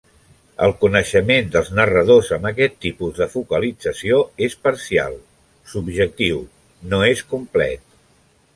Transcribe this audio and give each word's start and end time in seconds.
El 0.67 0.71
coneixement 0.83 1.51
dels 1.55 1.69
narradors 1.79 2.31
amb 2.37 2.47
aquest 2.51 2.79
tipus 2.87 3.13
de 3.19 3.27
focalització 3.35 4.19
és 4.47 4.57
parcial, 4.69 5.21
subjectiu; 5.75 6.43
no 6.95 7.07
és 7.13 7.23
complet. 7.37 7.87